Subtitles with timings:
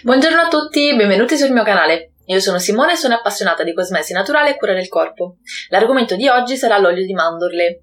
[0.00, 2.12] Buongiorno a tutti, benvenuti sul mio canale.
[2.26, 5.38] Io sono Simone e sono appassionata di cosmesi naturale e cura del corpo.
[5.70, 7.82] L'argomento di oggi sarà l'olio di mandorle.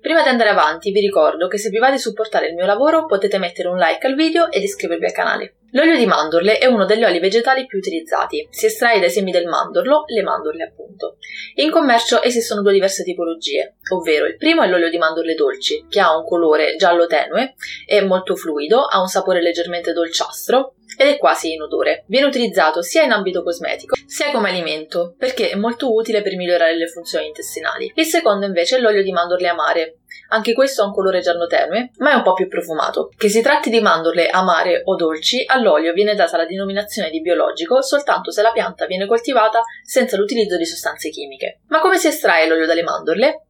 [0.00, 3.06] Prima di andare avanti vi ricordo che se vi va di supportare il mio lavoro
[3.06, 5.58] potete mettere un like al video ed iscrivervi al canale.
[5.70, 8.48] L'olio di mandorle è uno degli oli vegetali più utilizzati.
[8.50, 11.18] Si estrae dai semi del mandorlo, le mandorle appunto.
[11.56, 16.00] In commercio esistono due diverse tipologie, ovvero il primo è l'olio di mandorle dolci, che
[16.00, 17.54] ha un colore giallo tenue,
[17.86, 22.04] è molto fluido, ha un sapore leggermente dolciastro ed è quasi inodore.
[22.06, 26.76] Viene utilizzato sia in ambito cosmetico sia come alimento, perché è molto utile per migliorare
[26.76, 27.92] le funzioni intestinali.
[27.94, 29.98] Il secondo invece è l'olio di mandorle amare.
[30.28, 33.10] Anche questo ha un colore giallo tenue, ma è un po' più profumato.
[33.16, 37.82] Che si tratti di mandorle amare o dolci, all'olio viene data la denominazione di biologico
[37.82, 41.60] soltanto se la pianta viene coltivata senza l'utilizzo di sostanze chimiche.
[41.68, 43.45] Ma come si estrae l'olio dalle mandorle?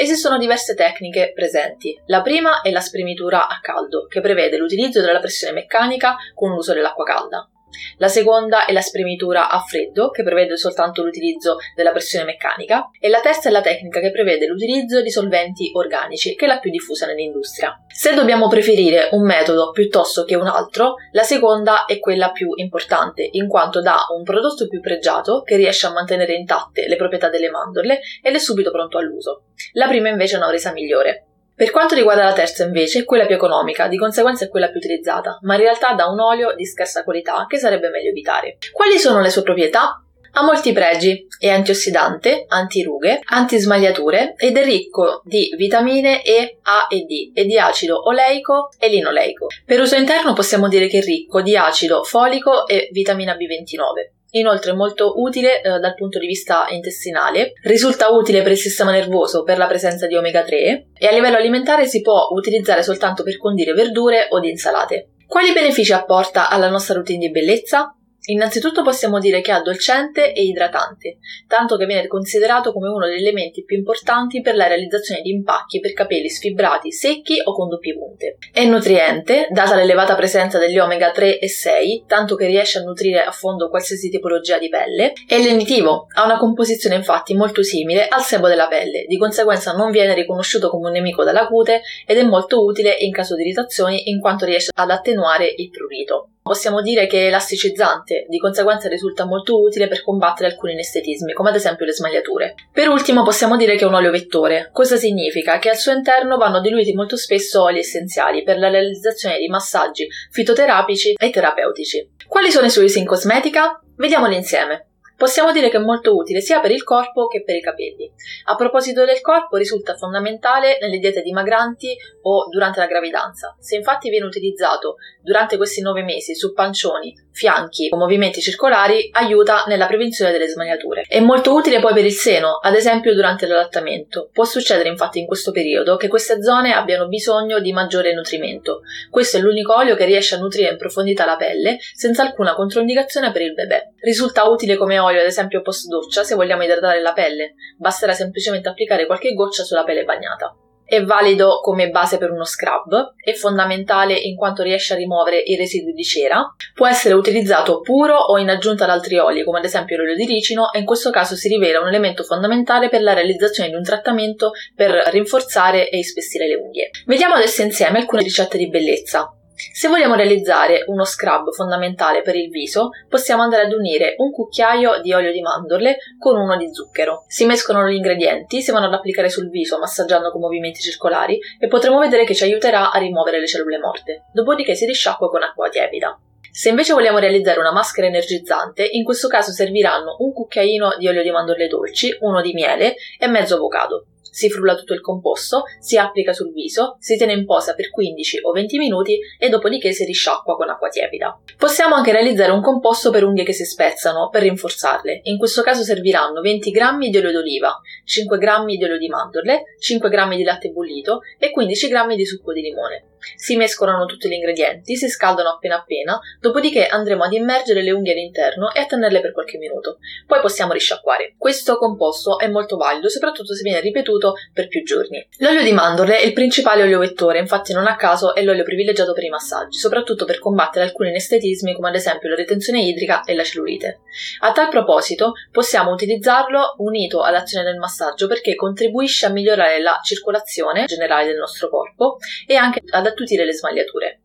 [0.00, 2.00] Esistono diverse tecniche presenti.
[2.06, 6.72] La prima è la spremitura a caldo, che prevede l'utilizzo della pressione meccanica con l'uso
[6.72, 7.50] dell'acqua calda.
[7.98, 13.08] La seconda è la spremitura a freddo, che prevede soltanto l'utilizzo della pressione meccanica, e
[13.08, 16.70] la terza è la tecnica che prevede l'utilizzo di solventi organici, che è la più
[16.70, 17.76] diffusa nell'industria.
[17.86, 23.28] Se dobbiamo preferire un metodo piuttosto che un altro, la seconda è quella più importante,
[23.32, 27.50] in quanto dà un prodotto più pregiato che riesce a mantenere intatte le proprietà delle
[27.50, 29.44] mandorle ed è subito pronto all'uso.
[29.72, 31.27] La prima invece ha una resa migliore.
[31.58, 34.76] Per quanto riguarda la terza invece è quella più economica, di conseguenza è quella più
[34.76, 38.58] utilizzata, ma in realtà dà un olio di scarsa qualità che sarebbe meglio evitare.
[38.70, 40.00] Quali sono le sue proprietà?
[40.34, 47.00] Ha molti pregi, è antiossidante, antirughe, antismagliature ed è ricco di vitamine E, A e
[47.00, 49.48] D e di acido oleico e linoleico.
[49.64, 54.17] Per uso interno possiamo dire che è ricco di acido folico e vitamina B29.
[54.32, 59.42] Inoltre molto utile eh, dal punto di vista intestinale, risulta utile per il sistema nervoso
[59.42, 63.38] per la presenza di omega 3 e a livello alimentare si può utilizzare soltanto per
[63.38, 65.12] condire verdure o di insalate.
[65.26, 67.97] Quali benefici apporta alla nostra routine di bellezza?
[68.30, 71.16] Innanzitutto possiamo dire che è addolcente e idratante,
[71.46, 75.80] tanto che viene considerato come uno degli elementi più importanti per la realizzazione di impacchi
[75.80, 78.36] per capelli sfibrati, secchi o con doppie punte.
[78.52, 83.22] È nutriente, data l'elevata presenza degli omega 3 e 6, tanto che riesce a nutrire
[83.22, 85.14] a fondo qualsiasi tipologia di pelle.
[85.26, 89.90] È lenitivo, ha una composizione infatti molto simile al sebo della pelle, di conseguenza non
[89.90, 94.10] viene riconosciuto come un nemico dalla cute ed è molto utile in caso di irritazioni
[94.10, 96.32] in quanto riesce ad attenuare il prurito.
[96.48, 101.50] Possiamo dire che è elasticizzante, di conseguenza risulta molto utile per combattere alcuni inestetismi, come
[101.50, 102.54] ad esempio le smagliature.
[102.72, 104.70] Per ultimo possiamo dire che è un olio vettore.
[104.72, 105.58] Cosa significa?
[105.58, 110.08] Che al suo interno vanno diluiti molto spesso oli essenziali per la realizzazione di massaggi
[110.30, 112.08] fitoterapici e terapeutici.
[112.26, 113.78] Quali sono i suoi usi in cosmetica?
[113.96, 114.87] Vediamoli insieme.
[115.18, 118.08] Possiamo dire che è molto utile sia per il corpo che per i capelli.
[118.44, 123.56] A proposito del corpo, risulta fondamentale nelle diete dimagranti o durante la gravidanza.
[123.58, 129.64] Se infatti viene utilizzato durante questi nove mesi su pancioni, fianchi o movimenti circolari, aiuta
[129.66, 131.02] nella prevenzione delle smagliature.
[131.08, 134.30] È molto utile poi per il seno, ad esempio durante l'allattamento.
[134.32, 138.82] Può succedere infatti in questo periodo che queste zone abbiano bisogno di maggiore nutrimento.
[139.10, 143.32] Questo è l'unico olio che riesce a nutrire in profondità la pelle senza alcuna controindicazione
[143.32, 143.94] per il bebè.
[144.00, 147.54] Risulta utile come olio olio, ad esempio post doccia, se vogliamo idratare la pelle.
[147.76, 150.54] Basterà semplicemente applicare qualche goccia sulla pelle bagnata.
[150.88, 155.54] È valido come base per uno scrub, è fondamentale in quanto riesce a rimuovere i
[155.54, 156.42] residui di cera,
[156.72, 160.24] può essere utilizzato puro o in aggiunta ad altri oli, come ad esempio l'olio di
[160.24, 163.82] ricino, e in questo caso si rivela un elemento fondamentale per la realizzazione di un
[163.82, 166.88] trattamento per rinforzare e ispessire le unghie.
[167.04, 169.30] Vediamo adesso insieme alcune ricette di bellezza.
[169.58, 175.00] Se vogliamo realizzare uno scrub fondamentale per il viso, possiamo andare ad unire un cucchiaio
[175.00, 177.24] di olio di mandorle con uno di zucchero.
[177.26, 181.66] Si mescolano gli ingredienti, si vanno ad applicare sul viso massaggiando con movimenti circolari e
[181.66, 184.26] potremo vedere che ci aiuterà a rimuovere le cellule morte.
[184.32, 186.16] Dopodiché si risciacqua con acqua tiepida.
[186.52, 191.22] Se invece vogliamo realizzare una maschera energizzante, in questo caso serviranno un cucchiaino di olio
[191.22, 195.96] di mandorle dolci, uno di miele e mezzo avocado si frulla tutto il composto, si
[195.96, 200.04] applica sul viso, si tiene in posa per 15 o 20 minuti e dopodiché si
[200.04, 201.40] risciacqua con acqua tiepida.
[201.56, 205.20] Possiamo anche realizzare un composto per unghie che si spezzano per rinforzarle.
[205.24, 209.62] In questo caso serviranno 20 g di olio d'oliva, 5 g di olio di mandorle,
[209.78, 213.04] 5 g di latte bollito e 15 g di succo di limone.
[213.34, 218.12] Si mescolano tutti gli ingredienti, si scaldano appena appena, dopodiché andremo ad immergere le unghie
[218.12, 219.98] all'interno e a tenerle per qualche minuto.
[220.26, 221.34] Poi possiamo risciacquare.
[221.36, 224.17] Questo composto è molto valido, soprattutto se viene ripetuto
[224.52, 225.26] per più giorni.
[225.38, 229.12] L'olio di mandorle è il principale olio vettore, infatti non a caso è l'olio privilegiato
[229.12, 233.34] per i massaggi, soprattutto per combattere alcuni anestetismi come ad esempio la retenzione idrica e
[233.34, 234.00] la cellulite.
[234.40, 240.84] A tal proposito possiamo utilizzarlo unito all'azione del massaggio perché contribuisce a migliorare la circolazione
[240.84, 242.16] generale del nostro corpo
[242.46, 244.20] e anche ad attutire le smagliature.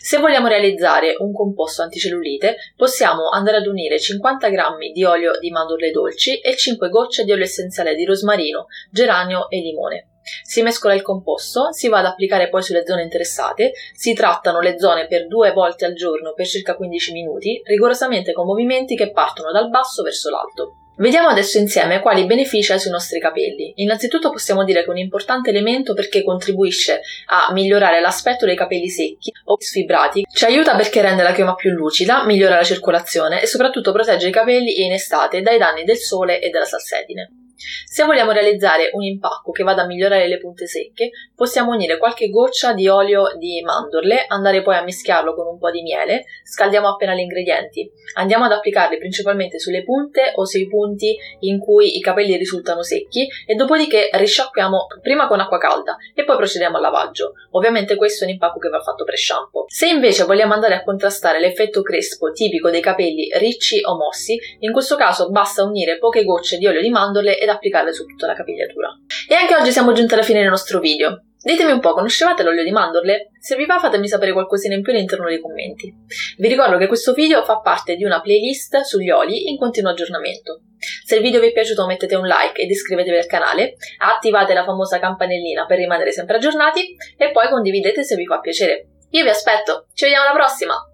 [0.00, 5.50] Se vogliamo realizzare un composto anticellulite, possiamo andare ad unire 50 g di olio di
[5.50, 10.08] mandorle dolci e 5 gocce di olio essenziale di rosmarino, geranio e limone.
[10.42, 14.78] Si mescola il composto, si va ad applicare poi sulle zone interessate, si trattano le
[14.78, 19.52] zone per due volte al giorno per circa 15 minuti, rigorosamente con movimenti che partono
[19.52, 20.78] dal basso verso l'alto.
[20.96, 23.72] Vediamo adesso insieme quali benefici ha sui nostri capelli.
[23.76, 28.88] Innanzitutto possiamo dire che è un importante elemento perché contribuisce a migliorare l'aspetto dei capelli
[28.88, 33.46] secchi o sfibrati, ci aiuta perché rende la chioma più lucida, migliora la circolazione e
[33.46, 37.43] soprattutto protegge i capelli in estate dai danni del sole e della salsedine.
[37.56, 42.28] Se vogliamo realizzare un impacco che vada a migliorare le punte secche, possiamo unire qualche
[42.28, 46.88] goccia di olio di mandorle, andare poi a mischiarlo con un po' di miele, scaldiamo
[46.88, 52.00] appena gli ingredienti, andiamo ad applicarli principalmente sulle punte o sui punti in cui i
[52.00, 57.32] capelli risultano secchi e dopodiché risciacquiamo prima con acqua calda e poi procediamo al lavaggio.
[57.52, 59.64] Ovviamente questo è un impacco che va fatto pre-shampoo.
[59.68, 64.72] Se invece vogliamo andare a contrastare l'effetto crespo tipico dei capelli ricci o mossi, in
[64.72, 68.34] questo caso basta unire poche gocce di olio di mandorle ed applicarle su tutta la
[68.34, 68.88] capigliatura.
[69.28, 71.24] E anche oggi siamo giunti alla fine del nostro video.
[71.44, 73.32] Ditemi un po', conoscevate l'olio di mandorle?
[73.38, 75.92] Se vi va fatemi sapere qualcosina in più all'interno dei commenti.
[76.38, 80.62] Vi ricordo che questo video fa parte di una playlist sugli oli in continuo aggiornamento.
[81.04, 84.64] Se il video vi è piaciuto mettete un like ed iscrivetevi al canale, attivate la
[84.64, 88.88] famosa campanellina per rimanere sempre aggiornati e poi condividete se vi fa piacere.
[89.10, 90.93] Io vi aspetto, ci vediamo alla prossima!